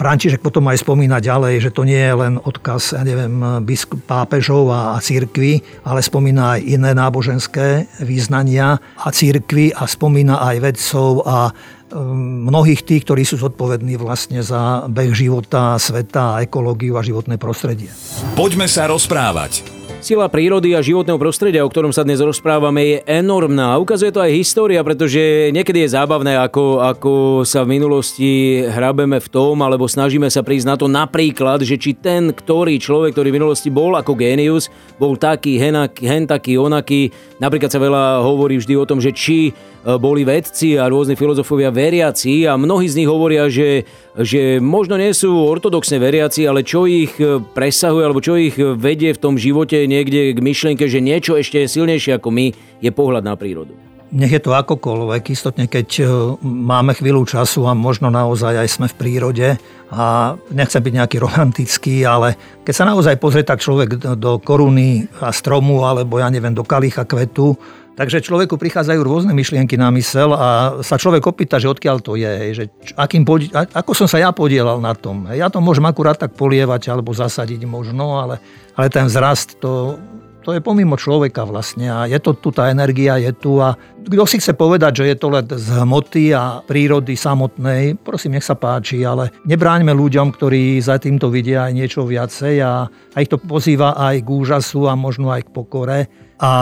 František 0.00 0.40
potom 0.40 0.64
aj 0.72 0.80
spomína 0.80 1.20
ďalej, 1.20 1.68
že 1.68 1.70
to 1.76 1.84
nie 1.84 2.00
je 2.00 2.14
len 2.16 2.40
odkaz, 2.40 2.96
ja 2.96 3.04
neviem, 3.04 3.36
biskup, 3.68 4.00
pápežov 4.08 4.72
a, 4.72 4.96
a 4.96 4.98
církvy, 5.04 5.60
ale 5.84 6.00
spomína 6.00 6.56
aj 6.56 6.60
iné 6.64 6.96
náboženské 6.96 7.84
význania 8.00 8.80
a 8.80 9.08
církvy 9.12 9.76
a 9.76 9.84
spomína 9.84 10.40
aj 10.40 10.56
vedcov 10.56 11.20
a 11.28 11.52
um, 11.92 12.48
mnohých 12.48 12.80
tých, 12.88 13.04
ktorí 13.04 13.28
sú 13.28 13.36
zodpovední 13.44 14.00
vlastne 14.00 14.40
za 14.40 14.88
beh 14.88 15.12
života, 15.12 15.76
sveta, 15.76 16.40
ekológiu 16.48 16.96
a 16.96 17.04
životné 17.04 17.36
prostredie. 17.36 17.92
Poďme 18.32 18.72
sa 18.72 18.88
rozprávať. 18.88 19.79
Sila 20.00 20.32
prírody 20.32 20.72
a 20.72 20.80
životného 20.80 21.20
prostredia, 21.20 21.60
o 21.60 21.68
ktorom 21.68 21.92
sa 21.92 22.08
dnes 22.08 22.24
rozprávame, 22.24 22.80
je 22.82 22.98
enormná. 23.04 23.76
Ukazuje 23.76 24.08
to 24.08 24.24
aj 24.24 24.32
história, 24.32 24.80
pretože 24.80 25.52
niekedy 25.52 25.84
je 25.84 25.92
zábavné, 25.92 26.40
ako, 26.40 26.80
ako 26.80 27.12
sa 27.44 27.68
v 27.68 27.76
minulosti 27.76 28.64
hrabeme 28.64 29.20
v 29.20 29.28
tom, 29.28 29.60
alebo 29.60 29.84
snažíme 29.84 30.32
sa 30.32 30.40
prísť 30.40 30.66
na 30.72 30.76
to 30.80 30.88
napríklad, 30.88 31.60
že 31.68 31.76
či 31.76 31.92
ten, 32.00 32.32
ktorý 32.32 32.80
človek, 32.80 33.12
ktorý 33.12 33.28
v 33.28 33.44
minulosti 33.44 33.68
bol 33.68 33.92
ako 33.92 34.16
génius, 34.16 34.72
bol 34.96 35.20
taký, 35.20 35.60
hen 35.60 36.24
taký, 36.24 36.56
onaký. 36.56 37.12
Napríklad 37.36 37.68
sa 37.68 37.76
veľa 37.76 38.24
hovorí 38.24 38.56
vždy 38.56 38.80
o 38.80 38.88
tom, 38.88 39.04
že 39.04 39.12
či 39.12 39.52
boli 39.84 40.28
vedci 40.28 40.76
a 40.76 40.92
rôzni 40.92 41.16
filozofovia 41.16 41.72
veriaci 41.72 42.44
a 42.44 42.60
mnohí 42.60 42.84
z 42.84 43.00
nich 43.00 43.08
hovoria, 43.08 43.48
že, 43.48 43.88
že 44.12 44.60
možno 44.60 45.00
nie 45.00 45.12
sú 45.16 45.32
ortodoxne 45.32 45.96
veriaci, 45.96 46.44
ale 46.44 46.60
čo 46.60 46.84
ich 46.84 47.16
e, 47.16 47.40
presahuje 47.40 48.04
alebo 48.04 48.20
čo 48.20 48.36
ich 48.36 48.60
vedie 48.60 49.16
v 49.16 49.22
tom 49.22 49.40
živote 49.40 49.88
niekde 49.88 50.36
k 50.36 50.38
myšlienke, 50.44 50.84
že 50.84 51.00
niečo 51.00 51.40
ešte 51.40 51.64
silnejšie 51.64 52.20
ako 52.20 52.28
my 52.28 52.46
je 52.84 52.90
pohľad 52.92 53.24
na 53.24 53.34
prírodu. 53.40 53.72
Nech 54.10 54.34
je 54.34 54.42
to 54.42 54.50
akokoľvek, 54.50 55.22
istotne 55.30 55.70
keď 55.70 55.88
e, 56.02 56.04
máme 56.42 56.92
chvíľu 56.98 57.24
času 57.24 57.64
a 57.64 57.72
možno 57.72 58.10
naozaj 58.12 58.60
aj 58.60 58.68
sme 58.68 58.86
v 58.90 58.98
prírode 58.98 59.48
a 59.88 60.34
nechcem 60.52 60.82
byť 60.82 60.94
nejaký 60.98 61.16
romantický, 61.22 62.04
ale 62.04 62.36
keď 62.66 62.74
sa 62.74 62.84
naozaj 62.84 63.16
pozrie 63.16 63.46
tak 63.46 63.62
človek 63.62 64.18
do 64.18 64.42
koruny 64.42 65.08
a 65.24 65.32
stromu 65.32 65.86
alebo 65.86 66.20
ja 66.20 66.28
neviem 66.28 66.52
do 66.52 66.66
kalicha 66.66 67.06
kvetu, 67.06 67.54
Takže 68.00 68.24
človeku 68.24 68.56
prichádzajú 68.56 69.00
rôzne 69.04 69.36
myšlienky 69.36 69.76
na 69.76 69.92
mysel 69.92 70.32
a 70.32 70.80
sa 70.80 70.96
človek 70.96 71.20
opýta, 71.20 71.60
že 71.60 71.68
odkiaľ 71.68 72.00
to 72.00 72.16
je, 72.16 72.56
že 72.56 72.64
akým 72.96 73.28
podie, 73.28 73.52
ako 73.52 73.92
som 73.92 74.08
sa 74.08 74.16
ja 74.16 74.32
podielal 74.32 74.80
na 74.80 74.96
tom. 74.96 75.28
Ja 75.28 75.52
to 75.52 75.60
môžem 75.60 75.84
akurát 75.84 76.16
tak 76.16 76.32
polievať 76.32 76.88
alebo 76.88 77.12
zasadiť 77.12 77.60
možno, 77.68 78.16
ale, 78.16 78.40
ale 78.72 78.88
ten 78.88 79.04
vzrast 79.04 79.60
to, 79.60 80.00
to 80.40 80.56
je 80.56 80.64
pomimo 80.64 80.96
človeka 80.96 81.44
vlastne 81.44 81.92
a 81.92 82.08
je 82.08 82.16
to 82.24 82.32
tu, 82.40 82.48
tá 82.48 82.72
energia 82.72 83.20
je 83.20 83.36
tu 83.36 83.60
a 83.60 83.76
kto 84.06 84.24
si 84.24 84.40
chce 84.40 84.56
povedať, 84.56 85.04
že 85.04 85.04
je 85.12 85.16
to 85.16 85.28
len 85.28 85.44
z 85.44 85.68
hmoty 85.82 86.32
a 86.32 86.64
prírody 86.64 87.14
samotnej, 87.14 87.98
prosím, 88.00 88.38
nech 88.38 88.46
sa 88.46 88.56
páči, 88.56 89.04
ale 89.04 89.34
nebráňme 89.44 89.92
ľuďom, 89.92 90.32
ktorí 90.32 90.80
za 90.80 90.96
týmto 90.96 91.28
vidia 91.28 91.68
aj 91.68 91.72
niečo 91.76 92.02
viacej 92.08 92.54
a, 92.64 92.88
a 92.88 93.16
ich 93.20 93.30
to 93.30 93.36
pozýva 93.36 93.96
aj 93.96 94.24
k 94.24 94.28
úžasu 94.28 94.88
a 94.88 94.96
možno 94.96 95.28
aj 95.28 95.48
k 95.48 95.54
pokore 95.54 95.98
a 96.40 96.52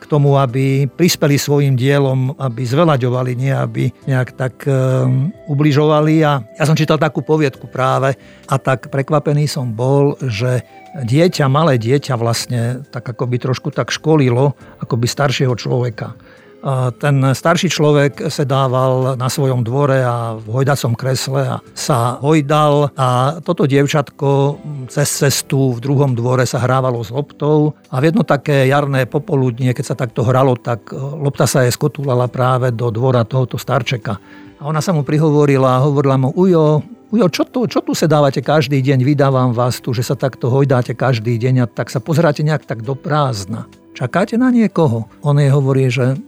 k 0.00 0.04
tomu, 0.08 0.40
aby 0.40 0.88
prispeli 0.88 1.36
svojim 1.36 1.76
dielom, 1.76 2.32
aby 2.40 2.64
zvelaďovali, 2.64 3.36
nie 3.36 3.52
aby 3.52 3.92
nejak 4.08 4.32
tak 4.32 4.64
um, 4.64 5.28
ubližovali. 5.44 6.24
A 6.24 6.40
ja 6.56 6.64
som 6.64 6.72
čítal 6.72 6.96
takú 6.96 7.20
poviedku 7.20 7.68
práve 7.68 8.16
a 8.48 8.56
tak 8.56 8.88
prekvapený 8.88 9.44
som 9.44 9.76
bol, 9.76 10.16
že 10.24 10.64
dieťa, 10.96 11.52
malé 11.52 11.76
dieťa 11.76 12.16
vlastne 12.16 12.80
tak 12.88 13.04
ako 13.04 13.28
by 13.28 13.36
trošku 13.36 13.68
tak 13.76 13.92
školilo, 13.92 14.56
ako 14.80 14.96
by 14.96 15.04
staršieho 15.04 15.52
človeka. 15.52 16.16
Ten 16.98 17.22
starší 17.30 17.70
človek 17.70 18.26
sedával 18.26 19.14
na 19.14 19.30
svojom 19.30 19.62
dvore 19.62 20.02
a 20.02 20.34
v 20.34 20.46
hojdacom 20.50 20.98
kresle 20.98 21.42
a 21.46 21.56
sa 21.78 22.18
hojdal 22.18 22.90
a 22.98 23.38
toto 23.38 23.70
dievčatko 23.70 24.58
cez 24.90 25.06
cestu 25.06 25.78
v 25.78 25.78
druhom 25.78 26.18
dvore 26.18 26.42
sa 26.42 26.58
hrávalo 26.58 27.06
s 27.06 27.14
loptou 27.14 27.78
a 27.86 28.02
v 28.02 28.10
jedno 28.10 28.26
také 28.26 28.66
jarné 28.66 29.06
popoludnie, 29.06 29.70
keď 29.78 29.94
sa 29.94 29.96
takto 29.96 30.26
hralo, 30.26 30.58
tak 30.58 30.90
lopta 30.92 31.46
sa 31.46 31.62
jej 31.62 31.70
skotúlala 31.70 32.26
práve 32.26 32.74
do 32.74 32.90
dvora 32.90 33.22
tohoto 33.22 33.54
starčeka. 33.54 34.18
A 34.58 34.62
ona 34.66 34.82
sa 34.82 34.90
mu 34.90 35.06
prihovorila 35.06 35.78
a 35.78 35.84
hovorila 35.86 36.18
mu, 36.18 36.34
ujo, 36.34 36.82
Ujo, 37.06 37.30
čo, 37.30 37.46
to, 37.46 37.70
čo 37.70 37.86
tu 37.86 37.94
sa 37.94 38.10
dávate 38.10 38.42
každý 38.42 38.82
deň, 38.82 39.06
vydávam 39.06 39.54
vás 39.54 39.78
tu, 39.78 39.94
že 39.94 40.02
sa 40.02 40.18
takto 40.18 40.50
hojdáte 40.50 40.90
každý 40.90 41.38
deň 41.38 41.54
a 41.62 41.66
tak 41.70 41.86
sa 41.86 42.02
pozeráte 42.02 42.42
nejak 42.42 42.66
tak 42.66 42.82
do 42.82 42.98
prázdna. 42.98 43.70
Čakáte 43.94 44.34
na 44.34 44.50
niekoho? 44.50 45.06
On 45.22 45.38
jej 45.38 45.46
hovorí, 45.54 45.86
že 45.86 46.18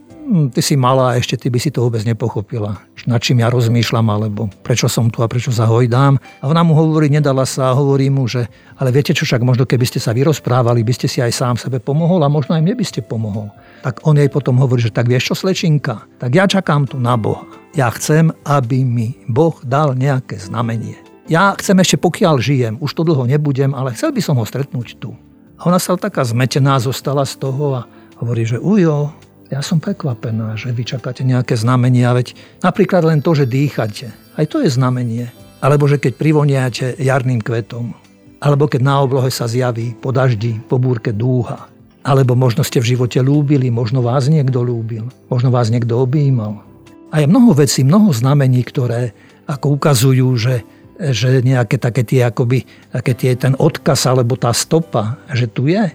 ty 0.49 0.61
si 0.61 0.75
malá 0.77 1.13
a 1.13 1.17
ešte 1.17 1.35
ty 1.35 1.47
by 1.49 1.59
si 1.61 1.69
to 1.73 1.85
vôbec 1.85 2.01
nepochopila. 2.05 2.81
Nad 3.07 3.21
čím 3.23 3.41
ja 3.41 3.49
rozmýšľam, 3.49 4.07
alebo 4.09 4.47
prečo 4.61 4.85
som 4.85 5.07
tu 5.09 5.21
a 5.23 5.27
prečo 5.31 5.49
sa 5.49 5.65
hojdám. 5.65 6.19
A 6.41 6.45
ona 6.45 6.61
mu 6.61 6.77
hovorí, 6.77 7.09
nedala 7.09 7.47
sa 7.47 7.71
a 7.71 7.77
hovorí 7.77 8.07
mu, 8.11 8.29
že 8.29 8.45
ale 8.77 8.93
viete 8.95 9.11
čo, 9.11 9.25
však 9.25 9.43
možno 9.43 9.65
keby 9.65 9.85
ste 9.85 9.99
sa 10.01 10.15
vyrozprávali, 10.15 10.85
by 10.85 10.93
ste 10.93 11.07
si 11.09 11.19
aj 11.19 11.33
sám 11.33 11.55
sebe 11.57 11.81
pomohol 11.81 12.21
a 12.23 12.29
možno 12.31 12.55
aj 12.55 12.63
mne 12.63 12.75
by 12.77 12.85
ste 12.85 13.01
pomohol. 13.03 13.49
Tak 13.81 14.07
on 14.07 14.19
jej 14.19 14.29
potom 14.31 14.59
hovorí, 14.59 14.83
že 14.83 14.93
tak 14.93 15.09
vieš 15.09 15.33
čo, 15.33 15.35
slečinka, 15.35 16.05
tak 16.19 16.31
ja 16.31 16.47
čakám 16.47 16.85
tu 16.87 16.99
na 17.01 17.17
Boha 17.17 17.59
ja 17.77 17.89
chcem, 17.93 18.33
aby 18.45 18.81
mi 18.81 19.13
Boh 19.29 19.53
dal 19.61 19.93
nejaké 19.93 20.41
znamenie. 20.41 20.97
Ja 21.29 21.53
chcem 21.53 21.77
ešte, 21.77 22.01
pokiaľ 22.01 22.35
žijem, 22.41 22.73
už 22.81 22.97
to 22.97 23.05
dlho 23.05 23.29
nebudem, 23.29 23.77
ale 23.77 23.93
chcel 23.93 24.09
by 24.09 24.21
som 24.25 24.41
ho 24.41 24.45
stretnúť 24.45 24.97
tu. 24.97 25.13
A 25.61 25.69
ona 25.69 25.77
sa 25.77 25.93
taká 25.93 26.25
zmetená 26.25 26.81
zostala 26.81 27.21
z 27.29 27.37
toho 27.37 27.65
a 27.77 27.81
hovorí, 28.17 28.49
že 28.49 28.57
ujo, 28.57 29.13
ja 29.49 29.65
som 29.65 29.81
prekvapená, 29.81 30.53
že 30.53 30.69
vy 30.69 30.85
čakáte 30.85 31.25
nejaké 31.25 31.57
znamenia, 31.57 32.13
veď 32.13 32.37
napríklad 32.61 33.01
len 33.01 33.19
to, 33.25 33.33
že 33.33 33.49
dýchate, 33.49 34.13
aj 34.37 34.45
to 34.45 34.61
je 34.61 34.69
znamenie. 34.69 35.29
Alebo 35.59 35.91
že 35.91 35.99
keď 35.99 36.13
privoniate 36.15 36.85
jarným 36.95 37.43
kvetom, 37.43 37.91
alebo 38.39 38.71
keď 38.71 38.79
na 38.79 39.03
oblohe 39.03 39.27
sa 39.27 39.49
zjaví 39.49 39.91
po 39.99 40.15
daždi, 40.15 40.55
po 40.69 40.79
búrke 40.79 41.11
dúha, 41.11 41.67
alebo 41.99 42.31
možno 42.37 42.63
ste 42.63 42.79
v 42.79 42.95
živote 42.95 43.19
lúbili, 43.19 43.67
možno 43.67 43.99
vás 43.99 44.31
niekto 44.31 44.63
lúbil, 44.63 45.11
možno 45.27 45.51
vás 45.51 45.67
niekto 45.67 45.99
objímal, 45.99 46.63
a 47.09 47.25
je 47.25 47.27
mnoho 47.27 47.57
vecí, 47.57 47.81
mnoho 47.81 48.13
znamení, 48.13 48.61
ktoré 48.61 49.17
ako 49.49 49.81
ukazujú, 49.81 50.29
že, 50.37 50.61
že 51.01 51.41
nejaké 51.41 51.81
také 51.81 52.05
tie, 52.05 52.21
akoby, 52.29 52.69
také 52.93 53.17
tie, 53.17 53.33
ten 53.33 53.57
odkaz 53.57 54.05
alebo 54.05 54.37
tá 54.37 54.53
stopa, 54.53 55.17
že 55.33 55.49
tu 55.49 55.65
je. 55.65 55.89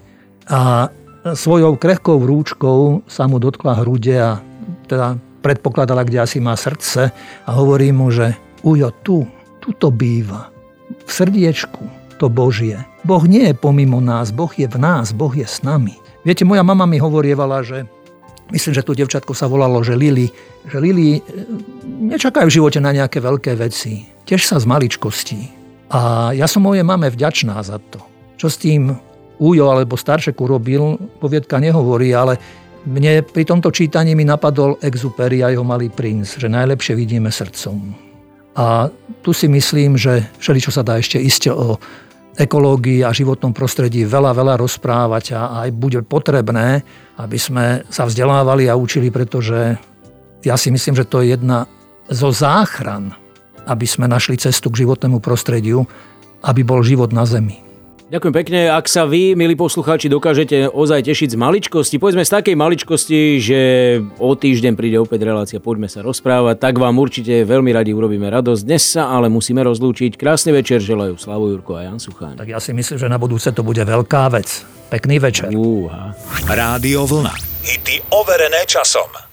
A 0.51 0.91
svojou 1.33 1.81
krehkou 1.81 2.21
rúčkou 2.21 3.09
sa 3.09 3.25
mu 3.25 3.41
dotkla 3.41 3.81
hrude 3.81 4.13
a 4.13 4.45
teda 4.85 5.17
predpokladala, 5.41 6.05
kde 6.05 6.21
asi 6.21 6.39
má 6.45 6.53
srdce 6.53 7.09
a 7.49 7.51
hovorí 7.57 7.89
mu, 7.97 8.13
že 8.13 8.37
ujo, 8.61 8.93
tu, 9.01 9.25
tu 9.65 9.73
to 9.81 9.89
býva. 9.89 10.53
V 11.05 11.11
srdiečku 11.11 11.81
to 12.21 12.29
Božie. 12.29 12.77
Boh 13.09 13.25
nie 13.25 13.53
je 13.53 13.55
pomimo 13.57 14.05
nás, 14.05 14.33
Boh 14.33 14.53
je 14.53 14.69
v 14.69 14.77
nás, 14.77 15.17
Boh 15.17 15.33
je 15.33 15.49
s 15.49 15.65
nami. 15.65 15.97
Viete, 16.25 16.45
moja 16.45 16.65
mama 16.65 16.85
mi 16.85 17.01
hovorievala, 17.01 17.65
že 17.65 17.89
Myslím, 18.53 18.77
že 18.77 18.85
to 18.85 18.93
devčatko 18.93 19.33
sa 19.33 19.49
volalo, 19.49 19.81
že 19.81 19.97
Lili, 19.97 20.29
že 20.69 20.77
Lili 20.77 21.17
e, 21.17 21.21
nečakajú 22.13 22.45
v 22.45 22.57
živote 22.61 22.77
na 22.77 22.93
nejaké 22.93 23.17
veľké 23.17 23.57
veci. 23.57 24.05
Tiež 24.29 24.45
sa 24.45 24.61
z 24.61 24.69
maličkostí. 24.69 25.49
A 25.89 26.29
ja 26.37 26.45
som 26.45 26.61
mojej 26.61 26.85
mame 26.85 27.09
vďačná 27.09 27.57
za 27.65 27.81
to. 27.81 28.05
Čo 28.37 28.53
s 28.53 28.61
tým 28.61 28.93
Ujo 29.43 29.67
alebo 29.71 29.99
Staršek 29.99 30.39
urobil, 30.39 30.99
poviedka 31.19 31.59
nehovorí, 31.59 32.15
ale 32.15 32.39
mne 32.85 33.25
pri 33.25 33.49
tomto 33.49 33.73
čítaní 33.73 34.13
mi 34.13 34.29
napadol 34.29 34.77
Exupery 34.85 35.41
a 35.41 35.51
jeho 35.51 35.65
malý 35.65 35.89
princ, 35.89 36.37
že 36.37 36.53
najlepšie 36.53 36.95
vidíme 36.95 37.33
srdcom. 37.33 37.97
A 38.55 38.87
tu 39.25 39.35
si 39.35 39.51
myslím, 39.51 39.99
že 39.99 40.31
všeli, 40.39 40.61
čo 40.63 40.71
sa 40.71 40.87
dá 40.87 41.01
ešte 41.01 41.19
iste 41.19 41.51
o 41.51 41.81
ekológii 42.35 43.03
a 43.03 43.15
životnom 43.15 43.55
prostredí 43.55 44.07
veľa, 44.07 44.35
veľa 44.35 44.55
rozprávať 44.59 45.25
a 45.35 45.67
aj 45.67 45.69
bude 45.75 46.03
potrebné, 46.05 46.83
aby 47.19 47.39
sme 47.39 47.87
sa 47.91 48.05
vzdelávali 48.05 48.67
a 48.67 48.79
učili, 48.79 49.11
pretože 49.11 49.79
ja 50.45 50.55
si 50.59 50.69
myslím, 50.69 50.95
že 50.99 51.09
to 51.09 51.23
je 51.25 51.35
jedna 51.35 51.65
zo 52.13 52.29
záchran, 52.35 53.17
aby 53.65 53.87
sme 53.89 54.11
našli 54.11 54.37
cestu 54.37 54.69
k 54.69 54.85
životnému 54.85 55.25
prostrediu, 55.25 55.89
aby 56.45 56.61
bol 56.61 56.85
život 56.85 57.17
na 57.17 57.25
Zemi. 57.25 57.64
Ďakujem 58.15 58.35
pekne. 58.47 58.61
Ak 58.71 58.87
sa 58.87 59.11
vy, 59.11 59.35
milí 59.35 59.59
poslucháči, 59.59 60.07
dokážete 60.07 60.71
ozaj 60.71 61.03
tešiť 61.11 61.35
z 61.35 61.37
maličkosti, 61.41 61.99
povedzme 61.99 62.23
z 62.23 62.31
takej 62.31 62.55
maličkosti, 62.55 63.43
že 63.43 63.61
o 64.23 64.39
týždeň 64.39 64.79
príde 64.79 65.03
opäť 65.03 65.27
relácia 65.27 65.59
Poďme 65.59 65.91
sa 65.91 65.99
rozprávať, 65.99 66.63
tak 66.63 66.79
vám 66.79 66.95
určite 66.95 67.43
veľmi 67.43 67.75
radi 67.75 67.91
urobíme 67.91 68.31
radosť. 68.31 68.63
Dnes 68.63 68.87
sa 68.87 69.11
ale 69.11 69.27
musíme 69.27 69.67
rozlúčiť. 69.67 70.15
Krásny 70.15 70.55
večer 70.55 70.79
želajú 70.79 71.19
Slavo 71.19 71.51
Jurko 71.51 71.75
a 71.75 71.91
Jan 71.91 71.99
Sucháň. 71.99 72.39
Tak 72.39 72.55
ja 72.55 72.63
si 72.63 72.71
myslím, 72.71 73.03
že 73.03 73.11
na 73.11 73.19
budúce 73.19 73.51
to 73.51 73.67
bude 73.67 73.83
veľká 73.83 74.31
vec. 74.31 74.63
Pekný 74.95 75.19
večer. 75.19 75.51
Úha. 75.51 76.15
Rádio 76.47 77.11
Vlna. 77.11 77.35
Hity 77.67 77.99
overené 78.15 78.63
časom. 78.71 79.24